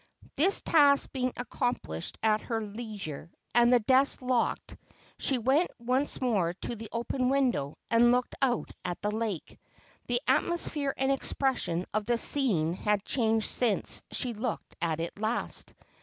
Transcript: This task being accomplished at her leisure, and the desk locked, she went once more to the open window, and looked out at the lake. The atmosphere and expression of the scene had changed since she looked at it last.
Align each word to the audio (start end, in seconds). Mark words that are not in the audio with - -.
This 0.35 0.61
task 0.63 1.11
being 1.13 1.31
accomplished 1.37 2.17
at 2.23 2.41
her 2.41 2.59
leisure, 2.65 3.29
and 3.53 3.71
the 3.71 3.79
desk 3.81 4.23
locked, 4.23 4.75
she 5.19 5.37
went 5.37 5.69
once 5.77 6.19
more 6.19 6.53
to 6.53 6.75
the 6.75 6.89
open 6.91 7.29
window, 7.29 7.77
and 7.91 8.09
looked 8.11 8.33
out 8.41 8.71
at 8.83 8.99
the 9.03 9.11
lake. 9.15 9.59
The 10.07 10.19
atmosphere 10.27 10.95
and 10.97 11.11
expression 11.11 11.85
of 11.93 12.07
the 12.07 12.17
scene 12.17 12.73
had 12.73 13.05
changed 13.05 13.45
since 13.47 14.01
she 14.09 14.33
looked 14.33 14.75
at 14.81 14.99
it 14.99 15.19
last. 15.19 15.75